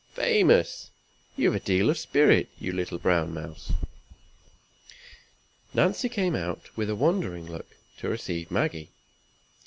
Famous! 0.15 0.89
you've 1.35 1.53
a 1.53 1.59
deal 1.59 1.87
of 1.91 1.95
spirit, 1.99 2.49
you 2.59 2.71
little 2.73 2.97
brown 2.97 3.35
mouse." 3.35 3.71
Nancy 5.75 6.09
came 6.09 6.33
out, 6.35 6.75
with 6.75 6.89
a 6.89 6.95
wondering 6.95 7.45
look, 7.45 7.69
to 7.99 8.09
receive 8.09 8.49
Maggie. 8.49 8.89